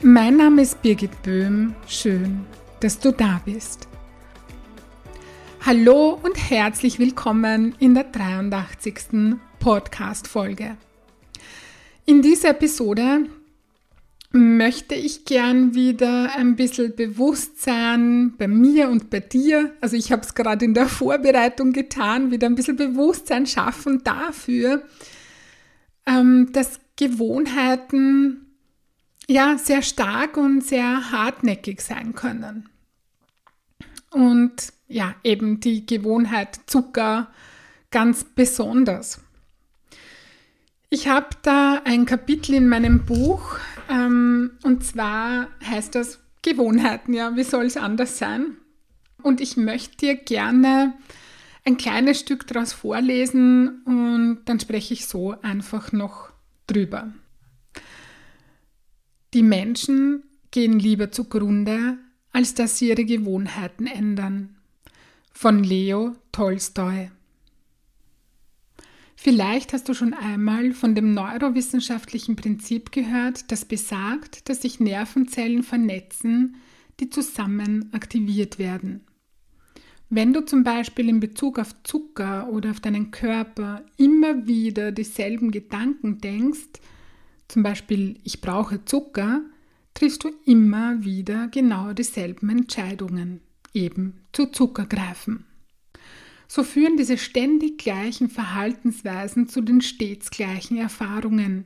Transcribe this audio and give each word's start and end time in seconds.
Mein 0.00 0.36
Name 0.36 0.62
ist 0.62 0.80
Birgit 0.80 1.22
Böhm. 1.24 1.74
Schön, 1.88 2.46
dass 2.78 3.00
du 3.00 3.10
da 3.10 3.40
bist. 3.44 3.88
Hallo 5.66 6.20
und 6.22 6.36
herzlich 6.36 7.00
willkommen 7.00 7.74
in 7.80 7.94
der 7.94 8.04
83. 8.04 9.34
Podcast-Folge. 9.58 10.76
In 12.06 12.22
dieser 12.22 12.50
Episode 12.50 13.26
möchte 14.30 14.94
ich 14.94 15.24
gern 15.24 15.74
wieder 15.74 16.32
ein 16.36 16.54
bisschen 16.54 16.94
Bewusstsein 16.94 18.34
bei 18.38 18.46
mir 18.46 18.90
und 18.90 19.10
bei 19.10 19.18
dir, 19.18 19.72
also 19.80 19.96
ich 19.96 20.12
habe 20.12 20.22
es 20.22 20.36
gerade 20.36 20.64
in 20.64 20.74
der 20.74 20.86
Vorbereitung 20.86 21.72
getan, 21.72 22.30
wieder 22.30 22.46
ein 22.46 22.54
bisschen 22.54 22.76
Bewusstsein 22.76 23.46
schaffen 23.46 24.04
dafür, 24.04 24.84
ähm, 26.06 26.50
dass 26.52 26.78
Gewohnheiten 26.94 28.47
ja 29.28 29.58
sehr 29.58 29.82
stark 29.82 30.36
und 30.36 30.64
sehr 30.64 31.12
hartnäckig 31.12 31.80
sein 31.80 32.14
können. 32.14 32.68
Und 34.10 34.72
ja, 34.88 35.14
eben 35.22 35.60
die 35.60 35.86
Gewohnheit 35.86 36.58
Zucker 36.66 37.30
ganz 37.90 38.24
besonders. 38.24 39.20
Ich 40.90 41.08
habe 41.08 41.28
da 41.42 41.82
ein 41.84 42.06
Kapitel 42.06 42.54
in 42.54 42.68
meinem 42.68 43.04
Buch 43.04 43.58
ähm, 43.90 44.52
und 44.62 44.84
zwar 44.84 45.48
heißt 45.62 45.94
das 45.94 46.20
Gewohnheiten, 46.40 47.12
ja, 47.12 47.36
wie 47.36 47.44
soll 47.44 47.66
es 47.66 47.76
anders 47.76 48.16
sein? 48.16 48.56
Und 49.22 49.42
ich 49.42 49.58
möchte 49.58 49.96
dir 49.98 50.16
gerne 50.16 50.94
ein 51.66 51.76
kleines 51.76 52.20
Stück 52.20 52.46
daraus 52.46 52.72
vorlesen 52.72 53.82
und 53.84 54.40
dann 54.46 54.58
spreche 54.60 54.94
ich 54.94 55.06
so 55.06 55.34
einfach 55.42 55.92
noch 55.92 56.30
drüber. 56.66 57.12
Die 59.34 59.42
Menschen 59.42 60.22
gehen 60.50 60.78
lieber 60.78 61.10
zugrunde, 61.10 61.98
als 62.32 62.54
dass 62.54 62.78
sie 62.78 62.88
ihre 62.88 63.04
Gewohnheiten 63.04 63.86
ändern. 63.86 64.56
Von 65.32 65.62
Leo 65.62 66.14
Tolstoi. 66.32 67.10
Vielleicht 69.16 69.72
hast 69.72 69.88
du 69.88 69.94
schon 69.94 70.14
einmal 70.14 70.72
von 70.72 70.94
dem 70.94 71.12
neurowissenschaftlichen 71.12 72.36
Prinzip 72.36 72.92
gehört, 72.92 73.50
das 73.50 73.64
besagt, 73.64 74.48
dass 74.48 74.62
sich 74.62 74.80
Nervenzellen 74.80 75.62
vernetzen, 75.62 76.56
die 77.00 77.10
zusammen 77.10 77.92
aktiviert 77.92 78.58
werden. 78.58 79.02
Wenn 80.08 80.32
du 80.32 80.44
zum 80.44 80.64
Beispiel 80.64 81.08
in 81.08 81.20
Bezug 81.20 81.58
auf 81.58 81.74
Zucker 81.82 82.48
oder 82.48 82.70
auf 82.70 82.80
deinen 82.80 83.10
Körper 83.10 83.84
immer 83.98 84.46
wieder 84.46 84.90
dieselben 84.90 85.50
Gedanken 85.50 86.18
denkst, 86.18 86.80
zum 87.48 87.62
Beispiel 87.62 88.18
ich 88.24 88.40
brauche 88.40 88.84
Zucker, 88.84 89.42
triffst 89.94 90.22
du 90.22 90.30
immer 90.44 91.02
wieder 91.02 91.48
genau 91.48 91.92
dieselben 91.92 92.50
Entscheidungen, 92.50 93.40
eben 93.74 94.20
zu 94.32 94.46
Zucker 94.46 94.86
greifen. 94.86 95.44
So 96.46 96.62
führen 96.62 96.96
diese 96.96 97.18
ständig 97.18 97.78
gleichen 97.78 98.30
Verhaltensweisen 98.30 99.48
zu 99.48 99.60
den 99.60 99.80
stets 99.80 100.30
gleichen 100.30 100.78
Erfahrungen, 100.78 101.64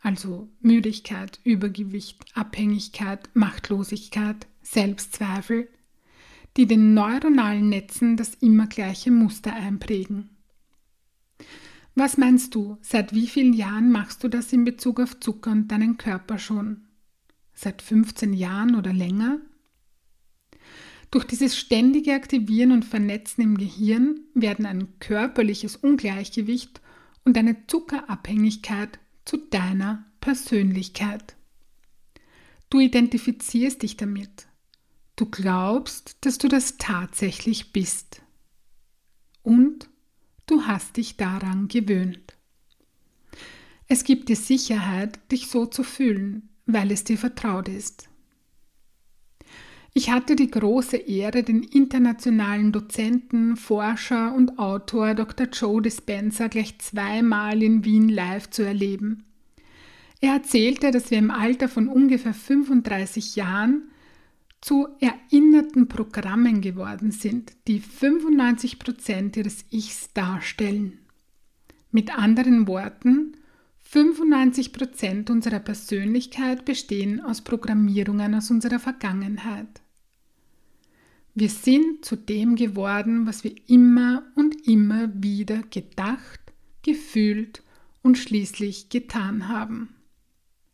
also 0.00 0.48
Müdigkeit, 0.60 1.40
Übergewicht, 1.44 2.22
Abhängigkeit, 2.34 3.28
Machtlosigkeit, 3.34 4.46
Selbstzweifel, 4.62 5.68
die 6.56 6.66
den 6.66 6.94
neuronalen 6.94 7.68
Netzen 7.68 8.16
das 8.16 8.34
immer 8.34 8.66
gleiche 8.66 9.10
Muster 9.10 9.52
einprägen. 9.52 10.30
Was 11.94 12.16
meinst 12.16 12.54
du, 12.54 12.76
seit 12.80 13.14
wie 13.14 13.28
vielen 13.28 13.52
Jahren 13.52 13.90
machst 13.90 14.24
du 14.24 14.28
das 14.28 14.52
in 14.52 14.64
Bezug 14.64 14.98
auf 15.00 15.20
Zucker 15.20 15.52
und 15.52 15.68
deinen 15.68 15.96
Körper 15.96 16.38
schon? 16.38 16.88
Seit 17.54 17.82
15 17.82 18.32
Jahren 18.32 18.74
oder 18.74 18.92
länger? 18.92 19.38
Durch 21.12 21.24
dieses 21.24 21.56
ständige 21.56 22.14
Aktivieren 22.14 22.72
und 22.72 22.84
Vernetzen 22.84 23.42
im 23.42 23.56
Gehirn 23.56 24.18
werden 24.34 24.66
ein 24.66 24.98
körperliches 24.98 25.76
Ungleichgewicht 25.76 26.80
und 27.24 27.38
eine 27.38 27.68
Zuckerabhängigkeit 27.68 28.98
zu 29.24 29.36
deiner 29.36 30.04
Persönlichkeit. 30.20 31.36
Du 32.70 32.80
identifizierst 32.80 33.82
dich 33.82 33.96
damit. 33.96 34.48
Du 35.14 35.26
glaubst, 35.26 36.16
dass 36.22 36.38
du 36.38 36.48
das 36.48 36.76
tatsächlich 36.78 37.72
bist. 37.72 38.22
Und 39.44 39.88
Du 40.46 40.66
hast 40.66 40.96
dich 40.98 41.16
daran 41.16 41.68
gewöhnt. 41.68 42.36
Es 43.88 44.04
gibt 44.04 44.28
dir 44.28 44.36
Sicherheit, 44.36 45.18
dich 45.30 45.48
so 45.48 45.66
zu 45.66 45.82
fühlen, 45.82 46.50
weil 46.66 46.90
es 46.90 47.04
dir 47.04 47.16
vertraut 47.18 47.68
ist. 47.68 48.08
Ich 49.94 50.10
hatte 50.10 50.34
die 50.34 50.50
große 50.50 50.96
Ehre, 50.96 51.44
den 51.44 51.62
internationalen 51.62 52.72
Dozenten, 52.72 53.56
Forscher 53.56 54.34
und 54.34 54.58
Autor 54.58 55.14
Dr. 55.14 55.46
Joe 55.46 55.80
Dispenza 55.80 56.48
gleich 56.48 56.78
zweimal 56.78 57.62
in 57.62 57.84
Wien 57.84 58.08
live 58.08 58.50
zu 58.50 58.62
erleben. 58.64 59.24
Er 60.20 60.34
erzählte, 60.34 60.90
dass 60.90 61.10
wir 61.10 61.18
im 61.18 61.30
Alter 61.30 61.68
von 61.68 61.88
ungefähr 61.88 62.34
35 62.34 63.36
Jahren 63.36 63.90
zu 64.64 64.88
erinnerten 64.98 65.88
Programmen 65.88 66.62
geworden 66.62 67.10
sind, 67.10 67.52
die 67.68 67.80
95 67.80 68.78
Prozent 68.78 69.36
ihres 69.36 69.66
Ichs 69.70 70.10
darstellen. 70.14 71.00
Mit 71.90 72.16
anderen 72.18 72.66
Worten, 72.66 73.36
95 73.82 74.72
Prozent 74.72 75.28
unserer 75.28 75.58
Persönlichkeit 75.58 76.64
bestehen 76.64 77.20
aus 77.20 77.42
Programmierungen 77.42 78.34
aus 78.34 78.50
unserer 78.50 78.78
Vergangenheit. 78.78 79.82
Wir 81.34 81.50
sind 81.50 82.02
zu 82.02 82.16
dem 82.16 82.56
geworden, 82.56 83.26
was 83.26 83.44
wir 83.44 83.52
immer 83.66 84.22
und 84.34 84.66
immer 84.66 85.10
wieder 85.12 85.58
gedacht, 85.64 86.40
gefühlt 86.80 87.62
und 88.00 88.16
schließlich 88.16 88.88
getan 88.88 89.46
haben. 89.46 89.90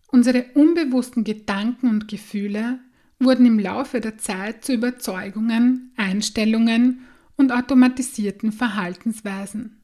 Unsere 0.06 0.44
unbewussten 0.54 1.24
Gedanken 1.24 1.88
und 1.88 2.06
Gefühle 2.06 2.78
wurden 3.20 3.46
im 3.46 3.58
Laufe 3.58 4.00
der 4.00 4.18
Zeit 4.18 4.64
zu 4.64 4.72
Überzeugungen, 4.72 5.92
Einstellungen 5.96 7.06
und 7.36 7.52
automatisierten 7.52 8.50
Verhaltensweisen. 8.50 9.76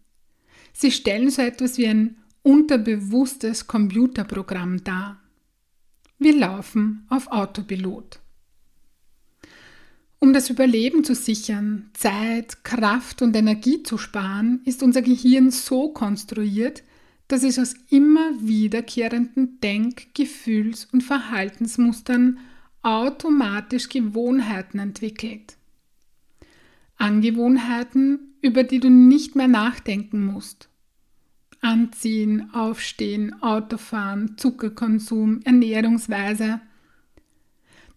Sie 0.73 0.91
stellen 0.91 1.31
so 1.31 1.43
etwas 1.43 1.79
wie 1.79 1.87
ein 1.87 2.17
unterbewusstes 2.43 3.67
Computerprogramm 3.67 4.83
dar. 4.85 5.21
Wir 6.19 6.35
laufen 6.35 7.07
auf 7.09 7.29
Autopilot. 7.29 8.21
Um 10.19 10.33
das 10.33 10.49
Überleben 10.49 11.05
zu 11.05 11.15
sichern, 11.15 11.91
Zeit, 11.93 12.65
Kraft 12.65 13.21
und 13.21 13.37
Energie 13.37 13.83
zu 13.83 13.99
sparen, 13.99 14.61
ist 14.65 14.83
unser 14.83 15.03
Gehirn 15.03 15.51
so 15.51 15.91
konstruiert, 15.91 16.83
dass 17.29 17.43
es 17.43 17.59
aus 17.59 17.75
immer 17.91 18.33
wiederkehrenden 18.41 19.61
Denk-, 19.61 20.15
Gefühls- 20.15 20.87
und 20.93 21.03
Verhaltensmustern 21.03 22.39
automatisch 22.87 23.89
Gewohnheiten 23.89 24.79
entwickelt. 24.79 25.57
Angewohnheiten, 26.97 28.37
über 28.41 28.63
die 28.63 28.79
du 28.79 28.89
nicht 28.89 29.35
mehr 29.35 29.49
nachdenken 29.49 30.25
musst. 30.25 30.69
Anziehen, 31.61 32.55
Aufstehen, 32.55 33.43
Autofahren, 33.43 34.39
Zuckerkonsum, 34.39 35.41
Ernährungsweise. 35.43 36.61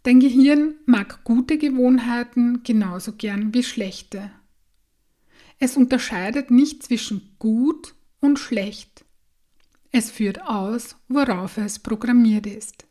Dein 0.01 0.19
Gehirn 0.19 0.73
mag 0.87 1.23
gute 1.23 1.59
Gewohnheiten 1.59 2.63
genauso 2.63 3.11
gern 3.11 3.53
wie 3.53 3.63
schlechte. 3.63 4.31
Es 5.59 5.77
unterscheidet 5.77 6.49
nicht 6.49 6.81
zwischen 6.81 7.35
gut 7.37 7.93
und 8.21 8.39
schlecht. 8.39 9.05
Es 9.91 10.09
führt 10.09 10.41
aus, 10.41 10.95
worauf 11.09 11.59
es 11.59 11.77
programmiert 11.77 12.47
ist. 12.47 12.88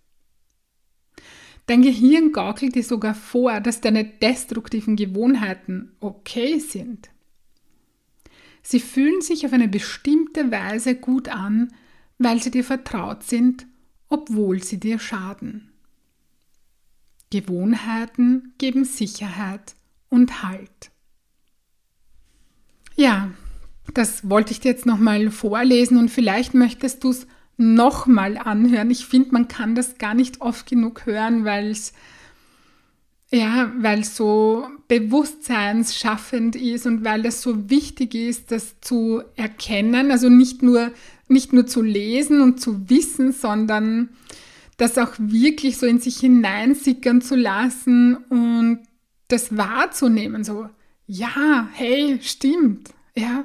Dein 1.68 1.82
Gehirn 1.82 2.32
gaukelt 2.32 2.74
dir 2.74 2.82
sogar 2.82 3.14
vor, 3.14 3.60
dass 3.60 3.80
deine 3.80 4.04
destruktiven 4.04 4.96
Gewohnheiten 4.96 5.92
okay 6.00 6.58
sind. 6.58 7.10
Sie 8.62 8.80
fühlen 8.80 9.20
sich 9.20 9.46
auf 9.46 9.52
eine 9.52 9.68
bestimmte 9.68 10.50
Weise 10.50 10.96
gut 10.96 11.28
an, 11.28 11.72
weil 12.18 12.42
sie 12.42 12.50
dir 12.50 12.64
vertraut 12.64 13.22
sind 13.22 13.66
obwohl 14.08 14.62
sie 14.62 14.80
dir 14.80 14.98
schaden. 14.98 15.70
Gewohnheiten 17.30 18.54
geben 18.58 18.84
Sicherheit 18.84 19.74
und 20.08 20.42
Halt. 20.42 20.90
Ja, 22.96 23.30
das 23.92 24.28
wollte 24.28 24.52
ich 24.52 24.60
dir 24.60 24.70
jetzt 24.72 24.86
nochmal 24.86 25.30
vorlesen 25.30 25.98
und 25.98 26.10
vielleicht 26.10 26.54
möchtest 26.54 27.04
du 27.04 27.10
es 27.10 27.26
nochmal 27.58 28.38
anhören. 28.38 28.90
Ich 28.90 29.04
finde, 29.04 29.32
man 29.32 29.48
kann 29.48 29.74
das 29.74 29.98
gar 29.98 30.14
nicht 30.14 30.40
oft 30.40 30.66
genug 30.66 31.04
hören, 31.04 31.44
weil 31.44 31.70
es 31.70 31.92
ja, 33.30 33.70
weil 33.76 34.04
so 34.04 34.66
bewusstseinsschaffend 34.88 36.56
ist 36.56 36.86
und 36.86 37.04
weil 37.04 37.26
es 37.26 37.42
so 37.42 37.68
wichtig 37.68 38.14
ist, 38.14 38.50
das 38.50 38.80
zu 38.80 39.22
erkennen, 39.36 40.10
also 40.10 40.30
nicht 40.30 40.62
nur, 40.62 40.92
nicht 41.28 41.52
nur 41.52 41.66
zu 41.66 41.82
lesen 41.82 42.40
und 42.40 42.58
zu 42.58 42.88
wissen, 42.88 43.32
sondern 43.32 44.08
das 44.78 44.96
auch 44.96 45.12
wirklich 45.18 45.76
so 45.76 45.84
in 45.84 45.98
sich 45.98 46.18
hineinsickern 46.20 47.20
zu 47.20 47.36
lassen 47.36 48.16
und 48.16 48.80
das 49.26 49.54
wahrzunehmen, 49.58 50.42
so, 50.42 50.70
ja, 51.06 51.68
hey, 51.72 52.18
stimmt, 52.22 52.94
ja. 53.14 53.44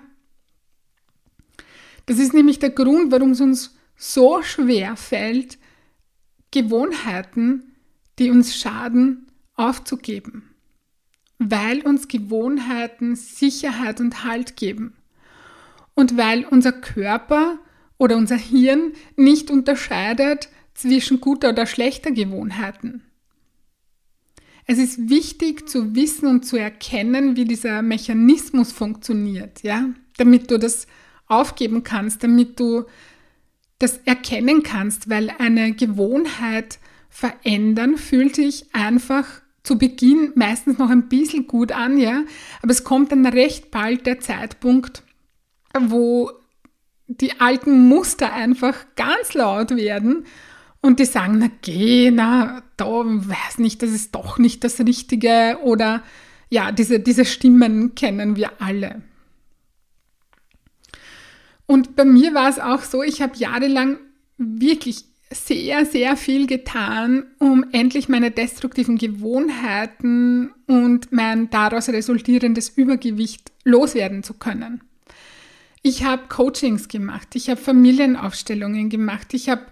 Das 2.06 2.20
ist 2.20 2.34
nämlich 2.34 2.60
der 2.60 2.70
Grund, 2.70 3.12
warum 3.12 3.32
es 3.32 3.42
uns 3.42 3.76
so 3.96 4.42
schwer 4.42 4.96
fällt, 4.96 5.58
Gewohnheiten, 6.52 7.76
die 8.20 8.30
uns 8.30 8.56
schaden, 8.56 9.28
aufzugeben, 9.56 10.56
weil 11.40 11.82
uns 11.82 12.08
Gewohnheiten 12.08 13.16
Sicherheit 13.16 14.00
und 14.00 14.24
Halt 14.24 14.56
geben. 14.56 14.96
Und 15.96 16.18
weil 16.18 16.46
unser 16.46 16.72
Körper 16.72 17.60
oder 17.98 18.18
unser 18.18 18.38
Hirn 18.38 18.94
nicht 19.16 19.52
unterscheidet 19.52 20.50
zwischen 20.74 21.22
guter 21.22 21.50
oder 21.50 21.66
schlechter 21.66 22.12
Gewohnheiten. 22.12 23.04
Es 24.66 24.78
ist 24.78 25.10
wichtig 25.10 25.68
zu 25.68 25.94
wissen 25.96 26.28
und 26.28 26.46
zu 26.46 26.58
erkennen, 26.58 27.36
wie 27.36 27.46
dieser 27.46 27.82
Mechanismus 27.82 28.72
funktioniert, 28.72 29.62
ja, 29.62 29.90
damit 30.18 30.50
du 30.50 30.58
das 30.58 30.88
aufgeben 31.28 31.84
kannst, 31.84 32.24
damit 32.24 32.60
du 32.60 32.86
das 33.84 33.98
erkennen 34.06 34.64
kannst, 34.64 35.10
weil 35.10 35.30
eine 35.40 35.74
Gewohnheit 35.74 36.80
verändern 37.10 37.98
fühlt 37.98 38.36
sich 38.36 38.74
einfach 38.74 39.26
zu 39.62 39.78
Beginn 39.78 40.32
meistens 40.36 40.78
noch 40.78 40.90
ein 40.90 41.10
bisschen 41.10 41.48
gut 41.48 41.72
an, 41.72 41.98
ja, 41.98 42.24
aber 42.62 42.72
es 42.72 42.84
kommt 42.84 43.12
dann 43.12 43.26
recht 43.26 43.72
bald 43.72 44.06
der 44.06 44.20
Zeitpunkt, 44.20 45.04
wo 45.80 46.32
die 47.08 47.40
alten 47.40 47.88
Muster 47.88 48.34
einfach 48.34 48.86
ganz 48.96 49.34
laut 49.34 49.72
werden 49.72 50.26
und 50.82 51.00
die 51.00 51.06
sagen, 51.06 51.38
na 51.40 51.50
geh, 51.62 52.12
na, 52.12 52.64
da 52.78 52.86
weiß 52.86 53.60
nicht, 53.60 53.82
das 53.84 53.92
ist 53.92 54.16
doch 54.16 54.38
nicht 54.38 54.64
das 54.64 54.80
Richtige 54.80 55.60
oder 55.64 56.04
ja, 56.50 56.72
diese, 56.72 57.00
diese 57.00 57.26
Stimmen 57.26 57.96
kennen 57.96 58.36
wir 58.36 58.62
alle. 58.62 59.02
Und 61.66 61.96
bei 61.96 62.06
mir 62.06 62.34
war 62.34 62.50
es 62.50 62.60
auch 62.60 62.82
so, 62.82 63.04
ich 63.04 63.22
habe 63.22 63.38
jahrelang 63.38 63.98
wirklich 64.38 65.06
sehr, 65.32 65.86
sehr 65.86 66.16
viel 66.16 66.48
getan, 66.48 67.26
um 67.40 67.66
endlich 67.72 68.10
meine 68.10 68.32
destruktiven 68.32 68.98
Gewohnheiten 68.98 70.52
und 70.68 71.12
mein 71.12 71.50
daraus 71.50 71.90
resultierendes 71.90 72.70
Übergewicht 72.70 73.52
loswerden 73.64 74.24
zu 74.24 74.36
können. 74.36 74.82
Ich 75.82 76.04
habe 76.04 76.24
Coachings 76.30 76.88
gemacht, 76.88 77.30
ich 77.36 77.50
habe 77.50 77.60
Familienaufstellungen 77.60 78.90
gemacht, 78.90 79.34
ich 79.34 79.50
habe 79.50 79.64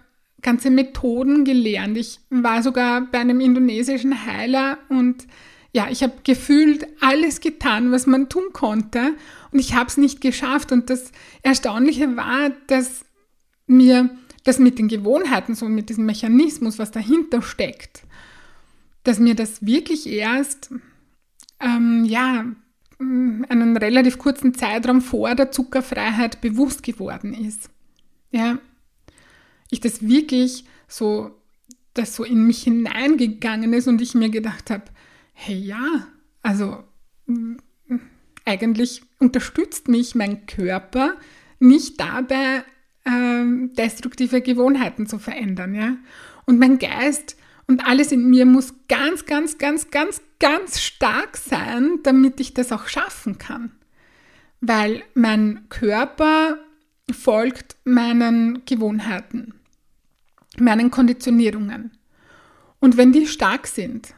ganze 0.42 0.70
Methoden 0.70 1.44
gelernt. 1.44 1.96
Ich 1.96 2.20
war 2.28 2.62
sogar 2.62 3.00
bei 3.00 3.18
einem 3.18 3.40
indonesischen 3.40 4.26
Heiler 4.26 4.78
und 4.88 5.26
ja, 5.72 5.88
ich 5.90 6.02
habe 6.02 6.12
gefühlt 6.22 6.86
alles 7.00 7.40
getan, 7.40 7.92
was 7.92 8.06
man 8.06 8.28
tun 8.28 8.52
konnte 8.52 9.14
und 9.50 9.58
ich 9.58 9.74
habe 9.74 9.88
es 9.88 9.96
nicht 9.96 10.20
geschafft. 10.20 10.70
Und 10.70 10.90
das 10.90 11.12
Erstaunliche 11.42 12.14
war, 12.16 12.50
dass 12.66 13.04
mir 13.66 14.10
das 14.44 14.58
mit 14.58 14.78
den 14.78 14.88
Gewohnheiten, 14.88 15.54
so 15.54 15.68
mit 15.68 15.88
diesem 15.88 16.04
Mechanismus, 16.04 16.78
was 16.78 16.90
dahinter 16.90 17.40
steckt, 17.40 18.02
dass 19.04 19.18
mir 19.18 19.34
das 19.34 19.64
wirklich 19.64 20.06
erst, 20.06 20.70
ähm, 21.60 22.04
ja, 22.04 22.44
einen 22.98 23.76
relativ 23.76 24.18
kurzen 24.18 24.54
Zeitraum 24.54 25.00
vor 25.00 25.34
der 25.34 25.50
Zuckerfreiheit 25.50 26.40
bewusst 26.40 26.82
geworden 26.82 27.34
ist. 27.34 27.68
Ja, 28.30 28.58
ich 29.70 29.80
das 29.80 30.06
wirklich 30.06 30.64
so, 30.86 31.30
das 31.94 32.14
so 32.14 32.24
in 32.24 32.46
mich 32.46 32.62
hineingegangen 32.62 33.72
ist 33.72 33.88
und 33.88 34.00
ich 34.00 34.14
mir 34.14 34.28
gedacht 34.28 34.70
habe, 34.70 34.84
hey 35.44 35.58
ja, 35.58 36.06
also 36.42 36.84
eigentlich 38.44 39.02
unterstützt 39.18 39.88
mich 39.88 40.14
mein 40.14 40.46
Körper 40.46 41.16
nicht 41.58 42.00
dabei, 42.00 42.64
ähm, 43.04 43.72
destruktive 43.74 44.40
Gewohnheiten 44.40 45.06
zu 45.06 45.18
verändern, 45.18 45.74
ja. 45.74 45.96
Und 46.46 46.58
mein 46.58 46.78
Geist 46.78 47.36
und 47.66 47.84
alles 47.86 48.12
in 48.12 48.30
mir 48.30 48.46
muss 48.46 48.74
ganz, 48.88 49.26
ganz, 49.26 49.58
ganz, 49.58 49.90
ganz, 49.90 50.20
ganz 50.38 50.80
stark 50.80 51.36
sein, 51.36 52.00
damit 52.02 52.40
ich 52.40 52.54
das 52.54 52.72
auch 52.72 52.86
schaffen 52.86 53.38
kann. 53.38 53.72
Weil 54.60 55.02
mein 55.14 55.68
Körper 55.68 56.58
folgt 57.12 57.76
meinen 57.84 58.64
Gewohnheiten, 58.64 59.54
meinen 60.58 60.90
Konditionierungen. 60.90 61.92
Und 62.78 62.96
wenn 62.96 63.12
die 63.12 63.26
stark 63.26 63.66
sind, 63.66 64.14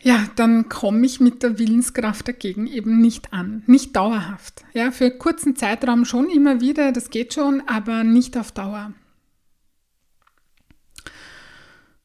ja, 0.00 0.26
dann 0.36 0.68
komme 0.68 1.04
ich 1.06 1.18
mit 1.18 1.42
der 1.42 1.58
Willenskraft 1.58 2.28
dagegen 2.28 2.66
eben 2.66 2.98
nicht 3.00 3.32
an. 3.32 3.64
Nicht 3.66 3.96
dauerhaft. 3.96 4.64
Ja, 4.72 4.92
für 4.92 5.10
kurzen 5.10 5.56
Zeitraum 5.56 6.04
schon 6.04 6.30
immer 6.30 6.60
wieder, 6.60 6.92
das 6.92 7.10
geht 7.10 7.34
schon, 7.34 7.62
aber 7.66 8.04
nicht 8.04 8.36
auf 8.36 8.52
Dauer. 8.52 8.92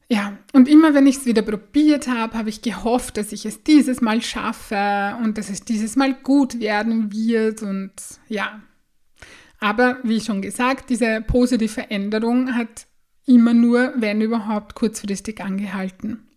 Ja, 0.08 0.36
und 0.52 0.68
immer 0.68 0.92
wenn 0.94 1.06
ich 1.06 1.18
es 1.18 1.26
wieder 1.26 1.42
probiert 1.42 2.08
habe, 2.08 2.36
habe 2.36 2.48
ich 2.48 2.62
gehofft, 2.62 3.16
dass 3.16 3.32
ich 3.32 3.46
es 3.46 3.62
dieses 3.62 4.00
Mal 4.00 4.20
schaffe 4.20 5.16
und 5.22 5.38
dass 5.38 5.48
es 5.48 5.64
dieses 5.64 5.96
Mal 5.96 6.14
gut 6.14 6.60
werden 6.60 7.12
wird 7.12 7.62
und 7.62 7.92
ja. 8.28 8.60
Aber 9.60 9.98
wie 10.02 10.20
schon 10.20 10.42
gesagt, 10.42 10.90
diese 10.90 11.22
positive 11.22 11.72
Veränderung 11.72 12.54
hat 12.54 12.86
immer 13.24 13.54
nur, 13.54 13.94
wenn 13.96 14.20
überhaupt, 14.20 14.74
kurzfristig 14.74 15.40
angehalten. 15.40 16.28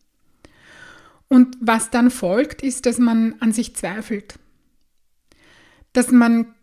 Und 1.29 1.57
was 1.59 1.89
dann 1.89 2.09
folgt, 2.09 2.63
ist, 2.63 2.85
dass 2.85 2.99
man 2.99 3.35
an 3.39 3.51
sich 3.51 3.75
zweifelt, 3.75 4.39
dass 5.93 6.11
man 6.11 6.53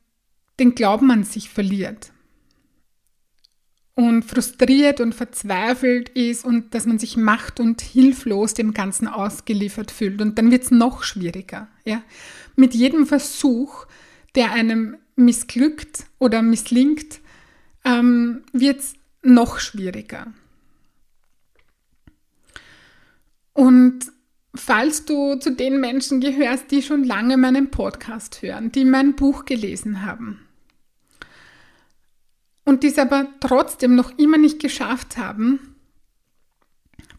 den 0.58 0.74
Glauben 0.74 1.10
an 1.10 1.24
sich 1.24 1.50
verliert 1.50 2.12
und 3.94 4.24
frustriert 4.24 5.00
und 5.00 5.14
verzweifelt 5.14 6.08
ist 6.10 6.44
und 6.44 6.74
dass 6.74 6.86
man 6.86 6.98
sich 6.98 7.16
macht 7.16 7.60
und 7.60 7.80
hilflos 7.80 8.54
dem 8.54 8.74
Ganzen 8.74 9.06
ausgeliefert 9.06 9.90
fühlt. 9.90 10.20
Und 10.20 10.38
dann 10.38 10.50
wird 10.50 10.64
es 10.64 10.70
noch 10.70 11.04
schwieriger. 11.04 11.68
Ja? 11.84 12.02
Mit 12.56 12.74
jedem 12.74 13.06
Versuch, 13.06 13.86
der 14.34 14.52
einem 14.52 14.96
missglückt 15.16 16.06
oder 16.18 16.42
misslingt, 16.42 17.20
ähm, 17.84 18.42
wird 18.52 18.80
es 18.80 18.94
noch 19.22 19.60
schwieriger. 19.60 20.32
Und 23.52 24.12
Falls 24.54 25.04
du 25.04 25.34
zu 25.36 25.50
den 25.50 25.80
Menschen 25.80 26.20
gehörst, 26.20 26.70
die 26.70 26.82
schon 26.82 27.02
lange 27.02 27.36
meinen 27.36 27.70
Podcast 27.70 28.40
hören, 28.42 28.70
die 28.70 28.84
mein 28.84 29.16
Buch 29.16 29.44
gelesen 29.44 30.06
haben 30.06 30.44
und 32.64 32.82
dies 32.82 32.98
aber 32.98 33.28
trotzdem 33.40 33.94
noch 33.94 34.18
immer 34.18 34.38
nicht 34.38 34.60
geschafft 34.60 35.16
haben, 35.16 35.76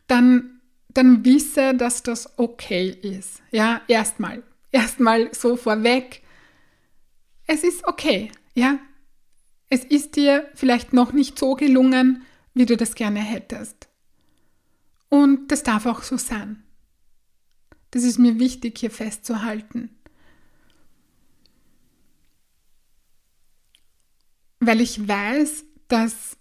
dann, 0.07 0.61
dann 0.89 1.23
wisse, 1.23 1.73
dass 1.75 2.03
das 2.03 2.37
okay 2.37 2.89
ist. 2.89 3.41
Ja, 3.51 3.81
erstmal, 3.87 4.43
erstmal 4.71 5.33
so 5.33 5.55
vorweg. 5.55 6.21
Es 7.47 7.63
ist 7.63 7.87
okay, 7.87 8.31
ja. 8.53 8.79
Es 9.69 9.83
ist 9.83 10.15
dir 10.15 10.47
vielleicht 10.53 10.93
noch 10.93 11.11
nicht 11.11 11.39
so 11.39 11.55
gelungen, 11.55 12.23
wie 12.53 12.65
du 12.65 12.77
das 12.77 12.95
gerne 12.95 13.19
hättest. 13.19 13.87
Und 15.09 15.51
das 15.51 15.63
darf 15.63 15.85
auch 15.85 16.03
so 16.03 16.17
sein. 16.17 16.64
Das 17.95 18.03
ist 18.03 18.19
mir 18.19 18.39
wichtig 18.39 18.77
hier 18.77 18.91
festzuhalten. 18.91 19.89
Weil 24.59 24.81
ich 24.81 25.07
weiß, 25.07 25.63
dass 25.87 26.35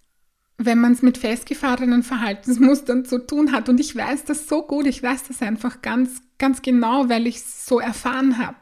wenn 0.58 0.80
man 0.80 0.94
es 0.94 1.02
mit 1.02 1.16
festgefahrenen 1.16 2.02
Verhaltensmustern 2.02 3.04
zu 3.04 3.24
tun 3.24 3.52
hat, 3.52 3.68
und 3.68 3.78
ich 3.78 3.94
weiß 3.94 4.24
das 4.24 4.48
so 4.48 4.66
gut, 4.66 4.86
ich 4.86 5.00
weiß 5.00 5.28
das 5.28 5.42
einfach 5.42 5.80
ganz, 5.80 6.22
ganz 6.38 6.60
genau, 6.60 7.08
weil 7.08 7.28
ich 7.28 7.36
es 7.36 7.66
so 7.66 7.78
erfahren 7.78 8.38
habe, 8.38 8.56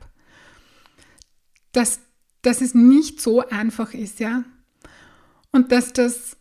dass, 1.72 2.00
dass 2.42 2.60
es 2.60 2.74
nicht 2.74 3.22
so 3.22 3.48
einfach 3.48 3.94
ist, 3.94 4.20
ja. 4.20 4.44
Und 5.50 5.72
dass 5.72 5.94
das 5.94 6.36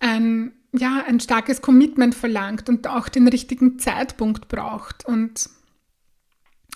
ein, 0.00 0.57
ja, 0.72 1.04
ein 1.06 1.20
starkes 1.20 1.62
Commitment 1.62 2.14
verlangt 2.14 2.68
und 2.68 2.86
auch 2.86 3.08
den 3.08 3.28
richtigen 3.28 3.78
Zeitpunkt 3.78 4.48
braucht. 4.48 5.06
Und 5.06 5.48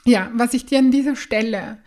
ja, 0.05 0.31
was 0.35 0.55
ich 0.55 0.67
dir 0.67 0.79
an 0.79 0.91
dieser 0.91 1.17
Stelle 1.17 1.79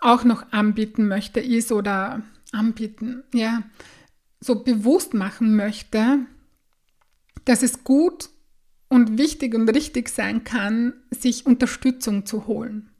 auch 0.00 0.24
noch 0.24 0.52
anbieten 0.52 1.08
möchte, 1.08 1.40
ist 1.40 1.72
oder 1.72 2.22
anbieten, 2.52 3.24
ja, 3.32 3.62
so 4.40 4.62
bewusst 4.62 5.14
machen 5.14 5.56
möchte, 5.56 6.26
dass 7.44 7.62
es 7.62 7.84
gut 7.84 8.28
und 8.88 9.18
wichtig 9.18 9.54
und 9.54 9.68
richtig 9.68 10.08
sein 10.08 10.44
kann, 10.44 10.92
sich 11.10 11.46
Unterstützung 11.46 12.26
zu 12.26 12.46
holen. 12.46 12.90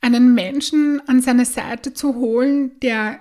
Einen 0.00 0.34
Menschen 0.34 1.00
an 1.08 1.20
seine 1.20 1.44
Seite 1.44 1.94
zu 1.94 2.14
holen, 2.14 2.78
der 2.80 3.20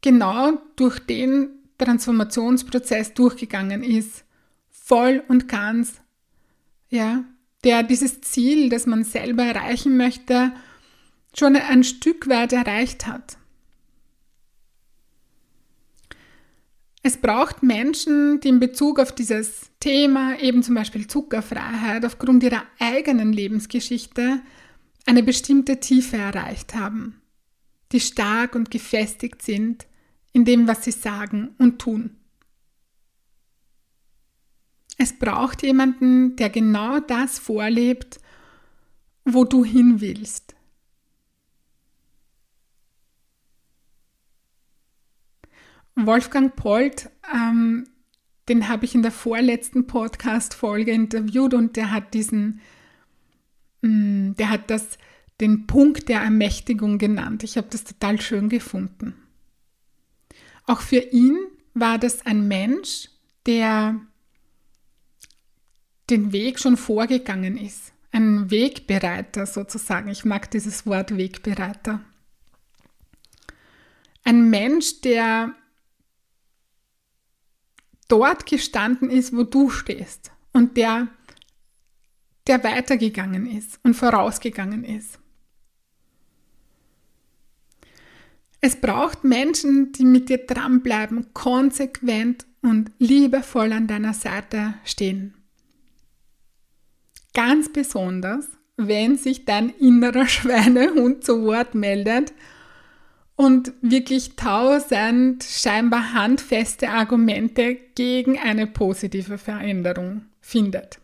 genau 0.00 0.60
durch 0.76 0.98
den 1.00 1.57
Transformationsprozess 1.78 3.14
durchgegangen 3.14 3.82
ist, 3.82 4.24
voll 4.70 5.22
und 5.28 5.48
ganz, 5.48 6.00
ja, 6.88 7.24
der 7.64 7.82
dieses 7.82 8.20
Ziel, 8.20 8.68
das 8.68 8.86
man 8.86 9.04
selber 9.04 9.44
erreichen 9.44 9.96
möchte, 9.96 10.52
schon 11.36 11.56
ein 11.56 11.84
Stück 11.84 12.28
weit 12.28 12.52
erreicht 12.52 13.06
hat. 13.06 13.36
Es 17.02 17.16
braucht 17.16 17.62
Menschen, 17.62 18.40
die 18.40 18.48
in 18.48 18.60
Bezug 18.60 18.98
auf 18.98 19.14
dieses 19.14 19.70
Thema, 19.80 20.38
eben 20.40 20.62
zum 20.62 20.74
Beispiel 20.74 21.06
Zuckerfreiheit, 21.06 22.04
aufgrund 22.04 22.42
ihrer 22.42 22.64
eigenen 22.78 23.32
Lebensgeschichte 23.32 24.40
eine 25.06 25.22
bestimmte 25.22 25.80
Tiefe 25.80 26.16
erreicht 26.16 26.74
haben, 26.74 27.20
die 27.92 28.00
stark 28.00 28.54
und 28.54 28.70
gefestigt 28.70 29.42
sind 29.42 29.86
in 30.38 30.44
dem, 30.44 30.68
was 30.68 30.84
sie 30.84 30.92
sagen 30.92 31.56
und 31.58 31.80
tun. 31.80 32.16
Es 34.96 35.18
braucht 35.18 35.64
jemanden, 35.64 36.36
der 36.36 36.48
genau 36.48 37.00
das 37.00 37.40
vorlebt, 37.40 38.20
wo 39.24 39.44
du 39.44 39.64
hin 39.64 40.00
willst. 40.00 40.54
Wolfgang 45.96 46.54
Polt, 46.54 47.10
ähm, 47.34 47.88
den 48.48 48.68
habe 48.68 48.84
ich 48.84 48.94
in 48.94 49.02
der 49.02 49.10
vorletzten 49.10 49.88
Podcast-Folge 49.88 50.92
interviewt 50.92 51.52
und 51.52 51.74
der 51.74 51.90
hat 51.90 52.14
diesen, 52.14 52.60
mh, 53.82 53.90
mm, 53.90 54.36
der 54.36 54.50
hat 54.50 54.70
das 54.70 54.98
den 55.40 55.66
Punkt 55.66 56.08
der 56.08 56.20
Ermächtigung 56.20 56.98
genannt. 56.98 57.42
Ich 57.42 57.56
habe 57.56 57.66
das 57.70 57.82
total 57.82 58.20
schön 58.20 58.48
gefunden. 58.48 59.14
Auch 60.68 60.82
für 60.82 60.98
ihn 60.98 61.38
war 61.72 61.98
das 61.98 62.26
ein 62.26 62.46
Mensch, 62.46 63.08
der 63.46 63.98
den 66.10 66.30
Weg 66.32 66.60
schon 66.60 66.76
vorgegangen 66.76 67.56
ist. 67.56 67.92
Ein 68.12 68.50
Wegbereiter 68.50 69.46
sozusagen. 69.46 70.10
Ich 70.10 70.26
mag 70.26 70.50
dieses 70.50 70.84
Wort 70.84 71.16
Wegbereiter. 71.16 72.00
Ein 74.24 74.50
Mensch, 74.50 75.00
der 75.00 75.54
dort 78.08 78.44
gestanden 78.44 79.08
ist, 79.08 79.34
wo 79.34 79.44
du 79.44 79.70
stehst 79.70 80.32
und 80.52 80.76
der, 80.76 81.08
der 82.46 82.62
weitergegangen 82.62 83.46
ist 83.46 83.80
und 83.84 83.94
vorausgegangen 83.94 84.84
ist. 84.84 85.18
Es 88.60 88.76
braucht 88.76 89.24
Menschen, 89.24 89.92
die 89.92 90.04
mit 90.04 90.28
dir 90.28 90.38
dranbleiben, 90.38 91.32
konsequent 91.32 92.46
und 92.62 92.90
liebevoll 92.98 93.72
an 93.72 93.86
deiner 93.86 94.14
Seite 94.14 94.74
stehen. 94.84 95.34
Ganz 97.34 97.72
besonders, 97.72 98.48
wenn 98.76 99.16
sich 99.16 99.44
dein 99.44 99.70
innerer 99.70 100.26
Schweinehund 100.28 101.24
zu 101.24 101.42
Wort 101.44 101.74
meldet 101.74 102.32
und 103.36 103.72
wirklich 103.80 104.34
tausend 104.34 105.44
scheinbar 105.44 106.12
handfeste 106.12 106.88
Argumente 106.88 107.76
gegen 107.94 108.38
eine 108.38 108.66
positive 108.66 109.38
Veränderung 109.38 110.22
findet. 110.40 110.98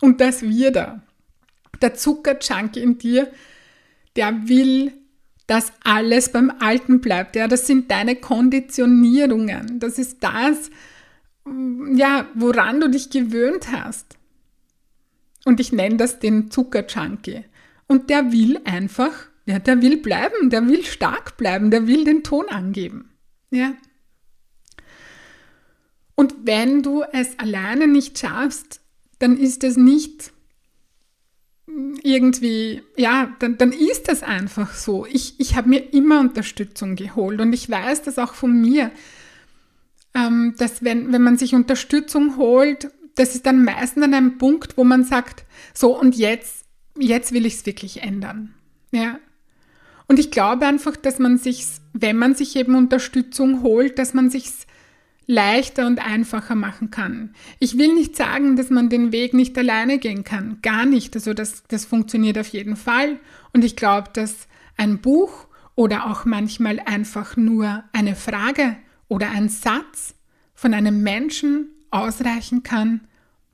Und 0.00 0.20
das 0.20 0.42
wird 0.42 0.76
er. 0.76 1.02
Der 1.82 1.94
Zuckerjunkie 1.94 2.80
in 2.80 2.98
dir, 2.98 3.28
der 4.14 4.48
will, 4.48 4.92
dass 5.46 5.72
alles 5.82 6.32
beim 6.32 6.52
Alten 6.60 7.00
bleibt. 7.00 7.36
Ja, 7.36 7.48
das 7.48 7.66
sind 7.66 7.90
deine 7.90 8.16
Konditionierungen. 8.16 9.78
Das 9.78 9.98
ist 9.98 10.22
das, 10.22 10.70
ja, 11.94 12.26
woran 12.34 12.80
du 12.80 12.88
dich 12.88 13.10
gewöhnt 13.10 13.70
hast. 13.70 14.16
Und 15.44 15.60
ich 15.60 15.72
nenne 15.72 15.96
das 15.96 16.18
den 16.18 16.50
Zuckerjunkie. 16.50 17.44
Und 17.86 18.08
der 18.08 18.32
will 18.32 18.60
einfach 18.64 19.12
ja, 19.46 19.58
der 19.58 19.82
will 19.82 19.98
bleiben, 19.98 20.50
der 20.50 20.66
will 20.68 20.84
stark 20.84 21.36
bleiben, 21.36 21.70
der 21.70 21.86
will 21.86 22.04
den 22.04 22.22
Ton 22.22 22.48
angeben. 22.48 23.10
Ja. 23.50 23.74
Und 26.14 26.34
wenn 26.44 26.82
du 26.82 27.02
es 27.12 27.38
alleine 27.38 27.86
nicht 27.86 28.18
schaffst, 28.18 28.80
dann 29.18 29.36
ist 29.36 29.64
es 29.64 29.76
nicht 29.76 30.32
irgendwie, 32.02 32.82
ja, 32.96 33.34
dann, 33.38 33.58
dann 33.58 33.72
ist 33.72 34.08
das 34.08 34.22
einfach 34.22 34.74
so. 34.74 35.06
Ich, 35.06 35.34
ich 35.38 35.56
habe 35.56 35.68
mir 35.68 35.92
immer 35.92 36.20
Unterstützung 36.20 36.96
geholt 36.96 37.40
und 37.40 37.52
ich 37.52 37.68
weiß 37.68 38.02
das 38.02 38.18
auch 38.18 38.34
von 38.34 38.60
mir, 38.60 38.90
ähm, 40.14 40.54
dass 40.58 40.84
wenn, 40.84 41.12
wenn 41.12 41.22
man 41.22 41.38
sich 41.38 41.54
Unterstützung 41.54 42.36
holt, 42.36 42.90
das 43.16 43.34
ist 43.34 43.46
dann 43.46 43.64
meistens 43.64 44.04
an 44.04 44.14
einem 44.14 44.38
Punkt, 44.38 44.76
wo 44.76 44.84
man 44.84 45.04
sagt, 45.04 45.44
so 45.72 45.98
und 45.98 46.16
jetzt, 46.16 46.64
jetzt 46.98 47.32
will 47.32 47.46
ich 47.46 47.54
es 47.54 47.66
wirklich 47.66 48.02
ändern. 48.02 48.54
Ja, 48.92 49.18
und 50.06 50.18
ich 50.18 50.30
glaube 50.30 50.66
einfach, 50.66 50.96
dass 50.96 51.18
man 51.18 51.38
sich, 51.38 51.66
wenn 51.92 52.16
man 52.16 52.34
sich 52.34 52.56
eben 52.56 52.74
Unterstützung 52.74 53.62
holt, 53.62 53.98
dass 53.98 54.14
man 54.14 54.30
sich 54.30 54.50
leichter 55.26 55.86
und 55.86 56.04
einfacher 56.04 56.54
machen 56.54 56.90
kann. 56.90 57.34
Ich 57.58 57.78
will 57.78 57.94
nicht 57.94 58.16
sagen, 58.16 58.56
dass 58.56 58.70
man 58.70 58.88
den 58.88 59.12
Weg 59.12 59.34
nicht 59.34 59.56
alleine 59.56 59.98
gehen 59.98 60.24
kann. 60.24 60.58
Gar 60.62 60.86
nicht. 60.86 61.14
Also 61.14 61.34
das, 61.34 61.62
das 61.68 61.84
funktioniert 61.84 62.38
auf 62.38 62.48
jeden 62.48 62.76
Fall. 62.76 63.18
Und 63.52 63.64
ich 63.64 63.76
glaube, 63.76 64.10
dass 64.12 64.48
ein 64.76 65.00
Buch 65.00 65.46
oder 65.74 66.10
auch 66.10 66.24
manchmal 66.24 66.80
einfach 66.80 67.36
nur 67.36 67.84
eine 67.92 68.16
Frage 68.16 68.76
oder 69.08 69.30
ein 69.30 69.48
Satz 69.48 70.14
von 70.54 70.74
einem 70.74 71.02
Menschen 71.02 71.68
ausreichen 71.90 72.62
kann, 72.62 73.06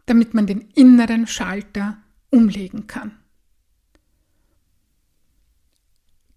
damit 0.07 0.35
man 0.35 0.47
den 0.47 0.61
inneren 0.75 1.27
Schalter 1.27 1.99
umlegen 2.31 2.87
kann. 2.87 3.12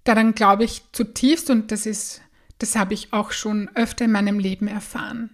Daran 0.04 0.36
glaube 0.36 0.66
ich 0.66 0.84
zutiefst 0.92 1.50
und 1.50 1.72
das 1.72 1.86
ist, 1.86 2.22
das 2.64 2.78
habe 2.78 2.94
ich 2.94 3.12
auch 3.12 3.34
schon 3.34 3.70
öfter 3.76 4.06
in 4.06 4.14
meinem 4.14 4.40
Leben 4.40 4.70
erfahren. 4.70 5.32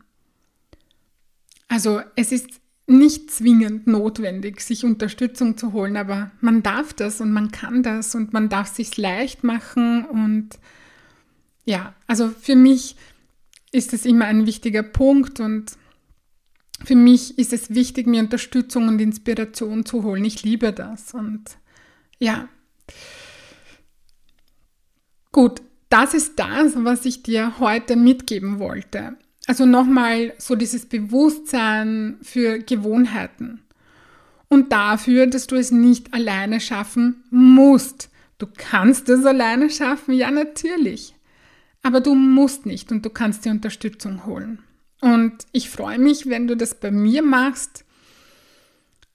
Also 1.68 2.02
es 2.16 2.32
ist 2.32 2.50
nicht 2.88 3.30
zwingend 3.30 3.86
notwendig, 3.86 4.62
sich 4.62 4.84
Unterstützung 4.84 5.56
zu 5.56 5.72
holen, 5.72 5.96
aber 5.96 6.32
man 6.42 6.64
darf 6.64 6.92
das 6.92 7.22
und 7.22 7.32
man 7.32 7.52
kann 7.52 7.84
das 7.84 8.16
und 8.16 8.34
man 8.34 8.50
darf 8.50 8.74
sich 8.74 8.98
leicht 8.98 9.44
machen 9.44 10.06
und 10.06 10.58
ja, 11.66 11.94
also 12.08 12.30
für 12.30 12.56
mich 12.56 12.96
ist 13.72 13.94
es 13.94 14.08
immer 14.08 14.26
ein 14.26 14.48
wichtiger 14.48 14.82
Punkt 14.82 15.40
und 15.40 15.74
für 16.84 16.96
mich 16.96 17.38
ist 17.38 17.54
es 17.54 17.76
wichtig, 17.76 18.08
mir 18.08 18.24
Unterstützung 18.24 18.88
und 18.88 19.00
Inspiration 19.00 19.86
zu 19.86 20.02
holen. 20.02 20.26
Ich 20.26 20.42
liebe 20.42 20.74
das 20.74 21.14
und 21.14 21.44
ja. 22.18 22.50
Gut, 25.32 25.62
das 25.90 26.14
ist 26.14 26.38
das, 26.38 26.74
was 26.76 27.06
ich 27.06 27.24
dir 27.24 27.60
heute 27.60 27.96
mitgeben 27.96 28.60
wollte. 28.60 29.18
Also 29.48 29.66
nochmal 29.66 30.34
so 30.38 30.56
dieses 30.56 30.86
Bewusstsein 30.86 32.18
für 32.22 32.60
Gewohnheiten. 32.60 33.62
Und 34.48 34.72
dafür, 34.72 35.28
dass 35.28 35.48
du 35.48 35.56
es 35.56 35.72
nicht 35.72 36.14
alleine 36.14 36.60
schaffen 36.60 37.24
musst. 37.30 38.10
Du 38.38 38.48
kannst 38.56 39.10
es 39.10 39.26
alleine 39.26 39.70
schaffen, 39.70 40.14
ja 40.14 40.32
natürlich. 40.32 41.16
Aber 41.82 42.02
du 42.02 42.16
musst 42.16 42.66
nicht 42.66 42.92
und 42.92 43.06
du 43.06 43.10
kannst 43.10 43.46
dir 43.46 43.52
Unterstützung 43.52 44.26
holen. 44.26 44.60
Und 45.02 45.34
ich 45.52 45.70
freue 45.70 46.00
mich, 46.00 46.28
wenn 46.28 46.48
du 46.48 46.56
das 46.58 46.76
bei 46.76 46.92
mir 46.92 47.22
machst. 47.22 47.86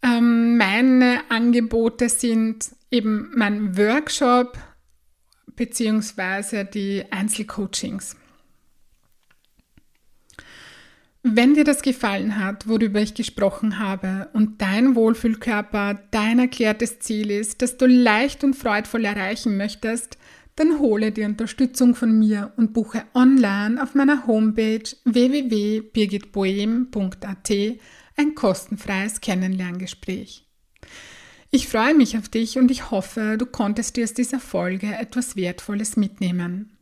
Ähm, 0.03 0.57
meine 0.57 1.21
Angebote 1.29 2.09
sind 2.09 2.71
eben 2.91 3.31
mein 3.35 3.77
Workshop 3.77 4.57
beziehungsweise 5.57 6.65
die 6.65 7.05
Einzelcoachings. 7.11 8.17
Wenn 11.27 11.55
dir 11.55 11.65
das 11.65 11.81
gefallen 11.81 12.39
hat, 12.39 12.69
worüber 12.69 13.01
ich 13.01 13.15
gesprochen 13.15 13.79
habe 13.79 14.29
und 14.35 14.61
dein 14.61 14.95
Wohlfühlkörper 14.95 15.99
dein 16.11 16.39
erklärtes 16.39 16.99
Ziel 16.99 17.31
ist, 17.31 17.63
das 17.63 17.79
du 17.79 17.87
leicht 17.87 18.45
und 18.45 18.53
freudvoll 18.55 19.07
erreichen 19.07 19.57
möchtest, 19.57 20.19
dann 20.57 20.79
hole 20.79 21.13
die 21.13 21.25
Unterstützung 21.25 21.95
von 21.95 22.19
mir 22.19 22.53
und 22.57 22.75
buche 22.75 23.05
online 23.15 23.83
auf 23.83 23.95
meiner 23.95 24.27
Homepage 24.27 24.85
www.birgitboehm.at 25.05 27.51
ein 28.17 28.35
kostenfreies 28.35 29.21
Kennenlerngespräch. 29.21 30.47
Ich 31.55 31.69
freue 31.69 31.95
mich 31.95 32.19
auf 32.19 32.29
dich 32.29 32.59
und 32.59 32.73
ich 32.73 32.91
hoffe, 32.91 33.37
du 33.39 33.47
konntest 33.47 33.97
dir 33.97 34.03
aus 34.03 34.13
dieser 34.13 34.41
Folge 34.41 34.93
etwas 34.93 35.37
Wertvolles 35.37 35.97
mitnehmen. 35.97 36.77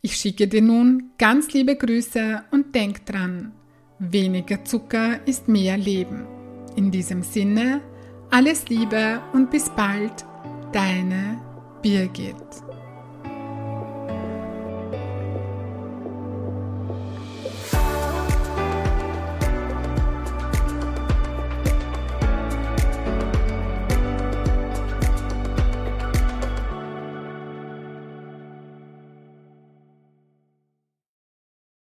Ich 0.00 0.16
schicke 0.16 0.48
dir 0.48 0.62
nun 0.62 1.10
ganz 1.18 1.52
liebe 1.52 1.76
Grüße 1.76 2.42
und 2.52 2.74
denk 2.74 3.04
dran, 3.04 3.52
weniger 3.98 4.64
Zucker 4.64 5.20
ist 5.26 5.46
mehr 5.46 5.76
Leben. 5.76 6.26
In 6.74 6.90
diesem 6.90 7.22
Sinne, 7.22 7.82
alles 8.30 8.66
Liebe 8.70 9.20
und 9.34 9.50
bis 9.50 9.68
bald, 9.68 10.24
deine 10.72 11.38
Birgit. 11.82 12.71